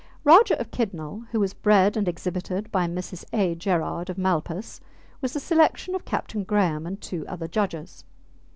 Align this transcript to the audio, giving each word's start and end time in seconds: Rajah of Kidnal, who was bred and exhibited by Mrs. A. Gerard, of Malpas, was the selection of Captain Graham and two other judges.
Rajah 0.23 0.59
of 0.59 0.71
Kidnal, 0.71 1.27
who 1.31 1.39
was 1.39 1.53
bred 1.53 1.95
and 1.95 2.07
exhibited 2.07 2.71
by 2.71 2.87
Mrs. 2.87 3.23
A. 3.33 3.53
Gerard, 3.53 4.09
of 4.09 4.17
Malpas, 4.17 4.81
was 5.21 5.33
the 5.33 5.39
selection 5.39 5.93
of 5.93 6.05
Captain 6.05 6.43
Graham 6.43 6.87
and 6.87 6.99
two 6.99 7.23
other 7.27 7.47
judges. 7.47 8.03